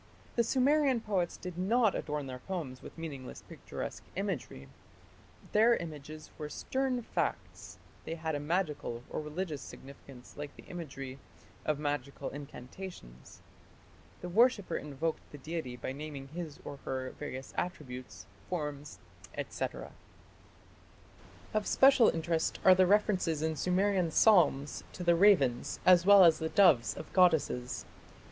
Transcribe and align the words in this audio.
The 0.35 0.43
Sumerian 0.43 0.99
poets 0.99 1.37
did 1.37 1.59
not 1.59 1.93
adorn 1.93 2.25
their 2.25 2.39
poems 2.39 2.81
with 2.81 2.97
meaningless 2.97 3.43
picturesque 3.43 4.01
imagery; 4.15 4.67
their 5.51 5.75
images 5.75 6.31
were 6.39 6.49
stern 6.49 7.03
facts; 7.03 7.77
they 8.03 8.15
had 8.15 8.33
a 8.33 8.39
magical 8.39 9.03
or 9.11 9.21
religious 9.21 9.61
significance 9.61 10.35
like 10.35 10.55
the 10.55 10.63
imagery 10.63 11.19
of 11.65 11.77
magical 11.77 12.31
incantations; 12.31 13.41
the 14.21 14.27
worshipper 14.29 14.75
invoked 14.75 15.29
the 15.31 15.37
deity 15.37 15.75
by 15.77 15.91
naming 15.91 16.29
his 16.29 16.59
or 16.65 16.77
her 16.77 17.11
various 17.19 17.53
attributes, 17.55 18.25
forms, 18.49 18.97
&c. 19.49 19.65
Of 21.53 21.67
special 21.67 22.09
interest 22.09 22.57
are 22.65 22.73
the 22.73 22.87
references 22.87 23.43
in 23.43 23.55
Sumerian 23.55 24.09
psalms 24.09 24.83
to 24.93 25.03
the 25.03 25.13
ravens 25.15 25.79
as 25.85 26.07
well 26.07 26.23
as 26.23 26.39
the 26.39 26.49
doves 26.49 26.97
of 26.97 27.13
goddesses. 27.13 27.85